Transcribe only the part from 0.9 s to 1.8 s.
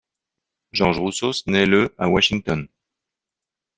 Roussos naît